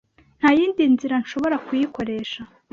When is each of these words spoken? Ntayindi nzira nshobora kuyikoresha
Ntayindi 0.39 0.83
nzira 0.93 1.15
nshobora 1.23 1.55
kuyikoresha 1.65 2.41